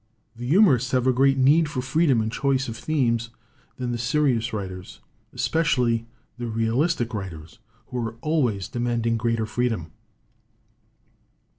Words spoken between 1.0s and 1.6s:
a greater